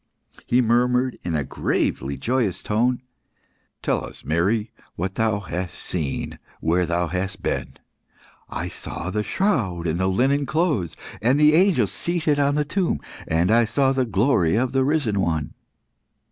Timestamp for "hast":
5.41-5.75, 7.05-7.43